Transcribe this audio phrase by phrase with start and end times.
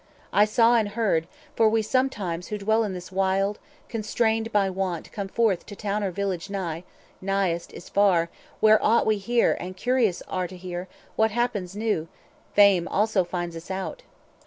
[0.33, 5.11] I saw and heard, for we sometimes 330 Who dwell this wild, constrained by want,
[5.11, 6.85] come forth To town or village nigh
[7.21, 12.07] (nighest is far), Where aught we hear, and curious are to hear, What happens new;
[12.55, 14.01] fame also finds us out."